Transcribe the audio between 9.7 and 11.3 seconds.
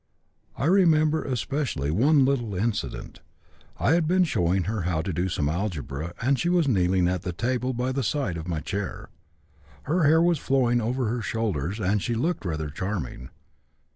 Her hair was flowing over her